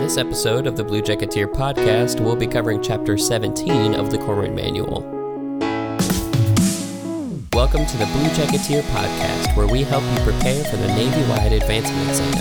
[0.00, 4.54] This episode of the Blue Jacketeer podcast, we'll be covering Chapter 17 of the Corpsman
[4.54, 5.02] Manual.
[7.52, 11.52] Welcome to the Blue Jacketeer podcast, where we help you prepare for the Navy wide
[11.52, 12.32] advancement exam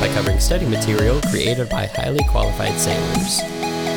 [0.00, 3.42] by covering study material created by highly qualified sailors.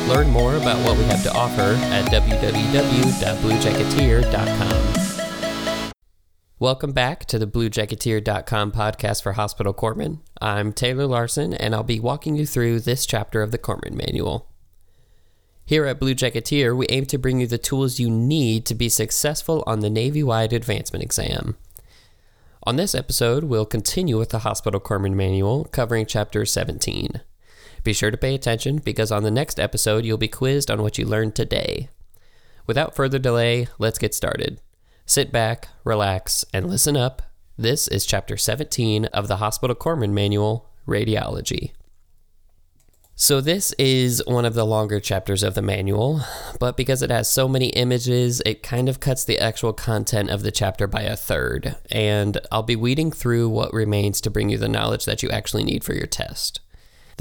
[0.08, 5.11] Learn more about what we have to offer at www.bluejacketeer.com.
[6.62, 10.20] Welcome back to the BlueJacketeer.com podcast for hospital corpsmen.
[10.40, 14.48] I'm Taylor Larson, and I'll be walking you through this chapter of the Corpsman Manual.
[15.64, 18.88] Here at Blue Jacketeer, we aim to bring you the tools you need to be
[18.88, 21.56] successful on the Navy wide advancement exam.
[22.62, 27.22] On this episode, we'll continue with the Hospital Corpsman Manual, covering Chapter 17.
[27.82, 30.96] Be sure to pay attention because on the next episode, you'll be quizzed on what
[30.96, 31.88] you learned today.
[32.68, 34.60] Without further delay, let's get started.
[35.04, 37.22] Sit back, relax, and listen up.
[37.58, 41.72] This is Chapter 17 of the Hospital Corpsman Manual Radiology.
[43.14, 46.22] So, this is one of the longer chapters of the manual,
[46.58, 50.44] but because it has so many images, it kind of cuts the actual content of
[50.44, 51.76] the chapter by a third.
[51.90, 55.64] And I'll be weeding through what remains to bring you the knowledge that you actually
[55.64, 56.60] need for your test.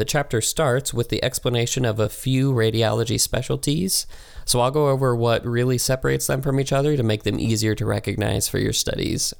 [0.01, 4.07] The chapter starts with the explanation of a few radiology specialties,
[4.45, 7.75] so I'll go over what really separates them from each other to make them easier
[7.75, 9.31] to recognize for your studies.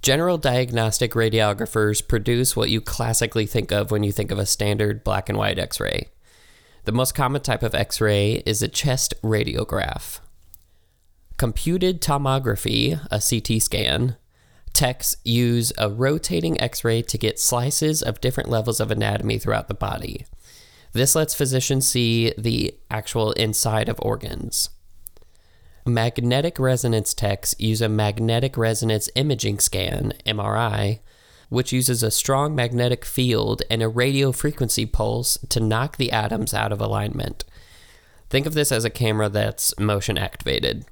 [0.00, 5.04] General diagnostic radiographers produce what you classically think of when you think of a standard
[5.04, 6.08] black and white x ray.
[6.84, 10.20] The most common type of x ray is a chest radiograph.
[11.36, 14.16] Computed tomography, a CT scan,
[14.74, 19.68] techs use a rotating x ray to get slices of different levels of anatomy throughout
[19.68, 20.26] the body.
[20.92, 24.70] This lets physicians see the actual inside of organs.
[25.86, 31.00] Magnetic resonance techs use a magnetic resonance imaging scan, MRI,
[31.50, 36.54] which uses a strong magnetic field and a radio frequency pulse to knock the atoms
[36.54, 37.44] out of alignment.
[38.30, 40.86] Think of this as a camera that's motion activated.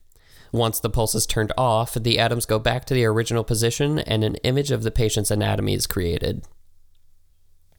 [0.52, 4.22] Once the pulse is turned off, the atoms go back to the original position and
[4.22, 6.44] an image of the patient's anatomy is created.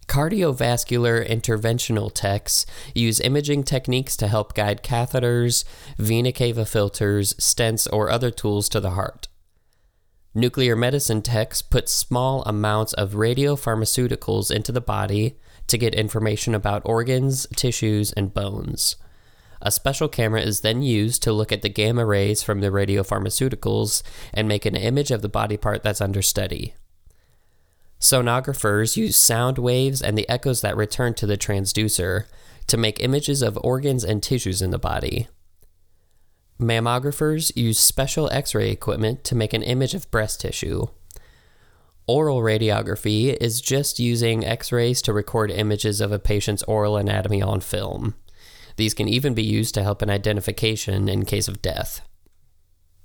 [0.08, 5.64] Cardiovascular interventional techs use imaging techniques to help guide catheters,
[5.98, 9.28] vena cava filters, stents, or other tools to the heart.
[10.36, 16.82] Nuclear medicine techs put small amounts of radiopharmaceuticals into the body to get information about
[16.86, 18.96] organs, tissues, and bones.
[19.66, 24.04] A special camera is then used to look at the gamma rays from the radiopharmaceuticals
[24.34, 26.74] and make an image of the body part that's under study.
[27.98, 32.26] Sonographers use sound waves and the echoes that return to the transducer
[32.68, 35.30] to make images of organs and tissues in the body.
[36.60, 40.88] Mammographers use special x ray equipment to make an image of breast tissue.
[42.06, 47.42] Oral radiography is just using x rays to record images of a patient's oral anatomy
[47.42, 48.16] on film.
[48.76, 52.02] These can even be used to help in identification in case of death.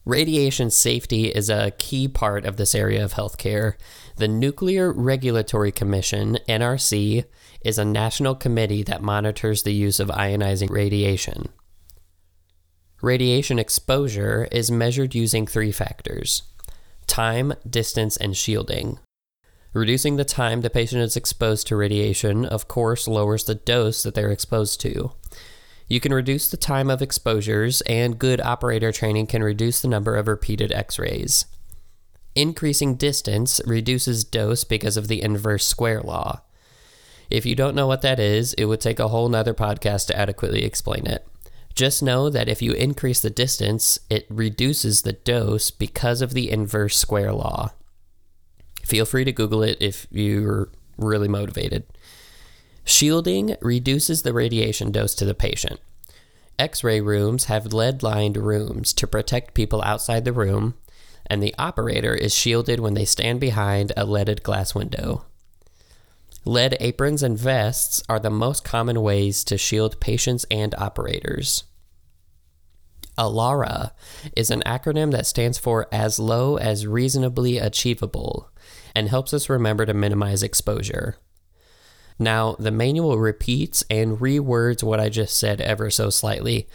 [0.04, 3.74] Radiation safety is a key part of this area of healthcare.
[4.16, 7.26] The Nuclear Regulatory Commission, NRC,
[7.60, 11.50] is a national committee that monitors the use of ionizing radiation.
[13.02, 16.42] Radiation exposure is measured using three factors
[17.06, 18.98] time, distance, and shielding.
[19.74, 24.14] Reducing the time the patient is exposed to radiation, of course, lowers the dose that
[24.14, 25.12] they're exposed to.
[25.88, 30.16] You can reduce the time of exposures, and good operator training can reduce the number
[30.16, 31.46] of repeated x rays.
[32.34, 36.42] Increasing distance reduces dose because of the inverse square law.
[37.30, 40.16] If you don't know what that is, it would take a whole nother podcast to
[40.16, 41.26] adequately explain it.
[41.74, 46.50] Just know that if you increase the distance, it reduces the dose because of the
[46.50, 47.70] inverse square law.
[48.84, 51.84] Feel free to Google it if you're really motivated.
[52.88, 55.78] Shielding reduces the radiation dose to the patient.
[56.58, 60.72] X ray rooms have lead lined rooms to protect people outside the room,
[61.26, 65.26] and the operator is shielded when they stand behind a leaded glass window.
[66.46, 71.64] Lead aprons and vests are the most common ways to shield patients and operators.
[73.18, 73.92] ALARA
[74.34, 78.50] is an acronym that stands for as low as reasonably achievable
[78.94, 81.18] and helps us remember to minimize exposure.
[82.18, 86.68] Now, the manual repeats and rewords what I just said ever so slightly.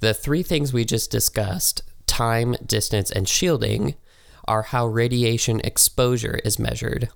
[0.00, 3.94] The three things we just discussed time, distance, and shielding
[4.46, 7.08] are how radiation exposure is measured.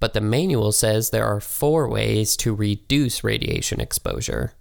[0.00, 4.54] But the manual says there are four ways to reduce radiation exposure.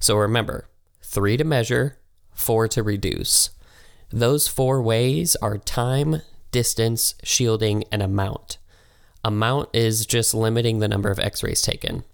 [0.00, 0.68] So remember
[1.02, 1.98] three to measure,
[2.32, 3.50] four to reduce.
[4.10, 8.58] Those four ways are time, distance, shielding, and amount.
[9.24, 12.04] Amount is just limiting the number of x rays taken.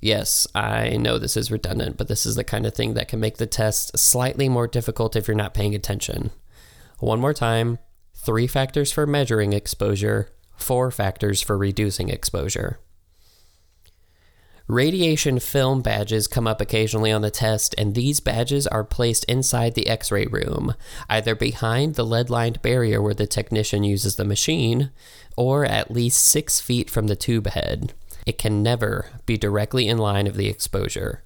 [0.00, 3.20] Yes, I know this is redundant, but this is the kind of thing that can
[3.20, 6.30] make the test slightly more difficult if you're not paying attention.
[6.98, 7.78] One more time
[8.14, 12.78] three factors for measuring exposure, four factors for reducing exposure.
[14.66, 19.74] Radiation film badges come up occasionally on the test, and these badges are placed inside
[19.74, 20.74] the x ray room,
[21.10, 24.90] either behind the lead lined barrier where the technician uses the machine,
[25.36, 27.92] or at least six feet from the tube head.
[28.24, 31.22] It can never be directly in line of the exposure.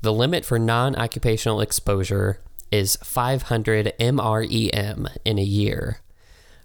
[0.00, 2.40] The limit for non occupational exposure
[2.72, 6.00] is 500 MREM in a year.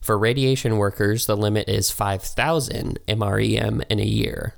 [0.02, 4.56] For radiation workers, the limit is 5,000 MREM in a year.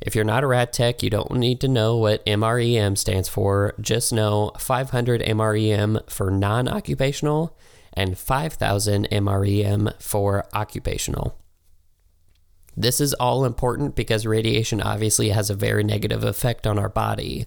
[0.00, 3.74] If you're not a rad tech, you don't need to know what MREM stands for.
[3.80, 7.56] Just know 500 MREM for non occupational
[7.94, 11.38] and 5,000 MREM for occupational.
[12.76, 17.46] This is all important because radiation obviously has a very negative effect on our body.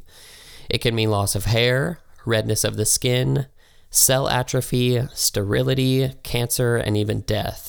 [0.70, 3.46] It can mean loss of hair, redness of the skin,
[3.92, 7.69] cell atrophy, sterility, cancer, and even death.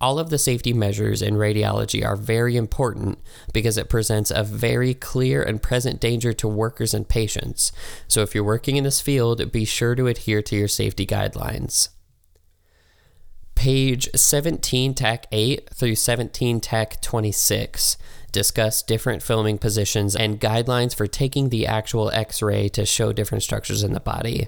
[0.00, 3.18] All of the safety measures in radiology are very important
[3.52, 7.72] because it presents a very clear and present danger to workers and patients.
[8.06, 11.88] So, if you're working in this field, be sure to adhere to your safety guidelines.
[13.56, 17.96] Page 17 TAC 8 through 17 TAC 26
[18.30, 23.42] discuss different filming positions and guidelines for taking the actual x ray to show different
[23.42, 24.46] structures in the body.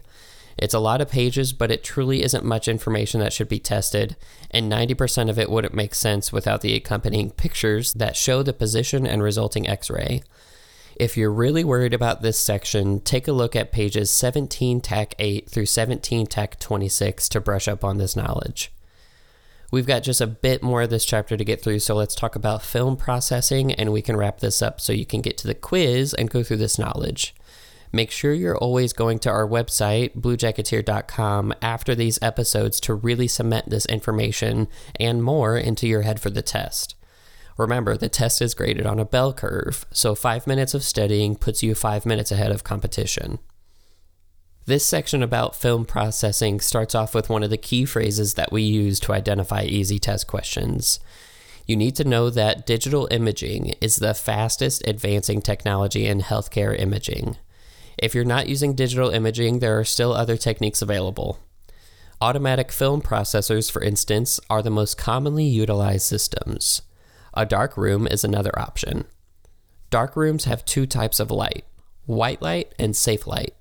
[0.56, 4.17] It's a lot of pages, but it truly isn't much information that should be tested,
[4.50, 9.06] and 90% of it wouldn't make sense without the accompanying pictures that show the position
[9.06, 10.23] and resulting x ray.
[10.97, 15.49] If you're really worried about this section, take a look at pages 17 TAC 8
[15.49, 18.70] through 17 TAC 26 to brush up on this knowledge.
[19.70, 22.37] We've got just a bit more of this chapter to get through, so let's talk
[22.37, 25.55] about film processing and we can wrap this up so you can get to the
[25.55, 27.35] quiz and go through this knowledge.
[27.93, 33.69] Make sure you're always going to our website, bluejacketeer.com, after these episodes to really cement
[33.69, 36.95] this information and more into your head for the test.
[37.59, 41.63] Remember, the test is graded on a bell curve, so five minutes of studying puts
[41.63, 43.39] you five minutes ahead of competition.
[44.67, 48.63] This section about film processing starts off with one of the key phrases that we
[48.63, 51.01] use to identify easy test questions.
[51.67, 57.37] You need to know that digital imaging is the fastest advancing technology in healthcare imaging.
[58.00, 61.38] If you're not using digital imaging, there are still other techniques available.
[62.19, 66.81] Automatic film processors, for instance, are the most commonly utilized systems.
[67.35, 69.05] A dark room is another option.
[69.91, 71.64] Dark rooms have two types of light
[72.06, 73.55] white light and safe light.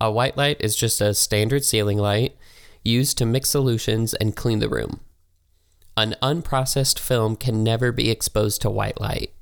[0.00, 2.36] A white light is just a standard ceiling light
[2.84, 5.00] used to mix solutions and clean the room.
[5.96, 9.32] An unprocessed film can never be exposed to white light.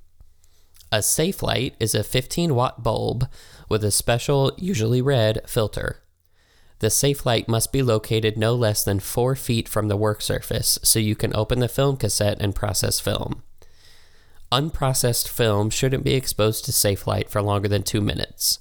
[0.91, 3.27] A safe light is a 15 watt bulb
[3.73, 6.03] with a special, usually red, filter.
[6.81, 10.79] The safe light must be located no less than 4 feet from the work surface
[10.83, 13.43] so you can open the film cassette and process film.
[14.53, 18.59] Unprocessed film shouldn't be exposed to safe light for longer than 2 minutes.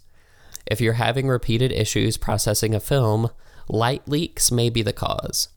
[0.66, 3.32] If you're having repeated issues processing a film,
[3.68, 5.50] light leaks may be the cause.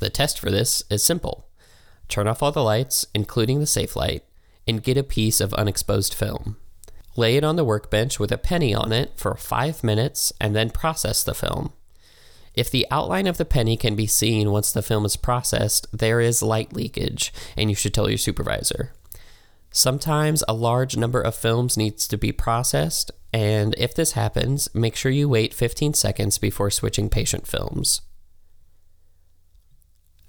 [0.00, 1.46] The test for this is simple
[2.08, 4.24] turn off all the lights, including the safe light,
[4.66, 6.58] and get a piece of unexposed film.
[7.20, 10.70] Lay it on the workbench with a penny on it for five minutes and then
[10.70, 11.70] process the film.
[12.54, 16.22] If the outline of the penny can be seen once the film is processed, there
[16.22, 18.94] is light leakage, and you should tell your supervisor.
[19.70, 24.96] Sometimes a large number of films needs to be processed, and if this happens, make
[24.96, 28.00] sure you wait 15 seconds before switching patient films.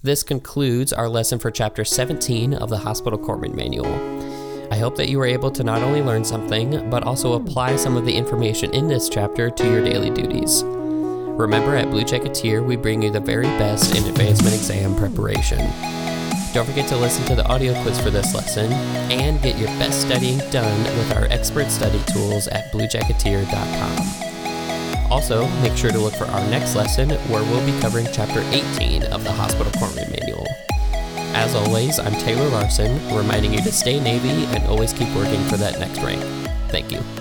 [0.03, 4.40] This concludes our lesson for Chapter 17 of the Hospital Corpsman Manual.
[4.71, 7.45] I hope that you were able to not only learn something, but also hmm.
[7.45, 10.63] apply some of the information in this chapter to your daily duties.
[10.63, 15.57] Remember, at Blue Jacketeer, we bring you the very best in advancement exam preparation.
[16.53, 18.71] Don't forget to listen to the audio quiz for this lesson
[19.11, 24.31] and get your best studying done with our expert study tools at bluejacketeer.com.
[25.11, 29.03] Also, make sure to look for our next lesson where we'll be covering Chapter 18
[29.03, 30.40] of the Hospital Corpsman Manual.
[31.33, 35.57] As always, I'm Taylor Larson, reminding you to stay Navy and always keep working for
[35.57, 36.21] that next rank.
[36.69, 37.20] Thank you.